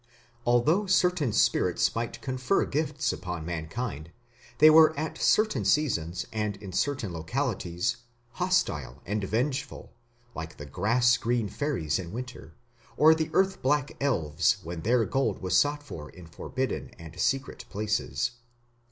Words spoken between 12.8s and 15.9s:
or the earth black elves when their gold was sought